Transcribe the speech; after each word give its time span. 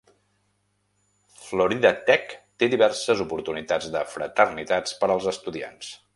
Florida 1.41 1.91
Tech 2.07 2.33
té 2.63 2.71
diverses 2.73 3.23
oportunitats 3.27 3.93
de 3.97 4.03
fraternitats 4.15 4.99
per 5.03 5.11
als 5.17 5.31
estudiants. 5.35 5.95